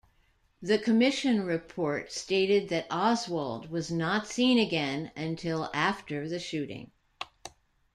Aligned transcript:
The 0.63 0.79
Commission 0.79 1.45
report 1.45 2.11
stated 2.11 2.69
that 2.69 2.87
Oswald 2.89 3.69
was 3.69 3.91
not 3.91 4.25
seen 4.25 4.57
again 4.57 5.11
until 5.15 5.69
after 5.75 6.27
the 6.27 6.39
shooting. 6.39 6.89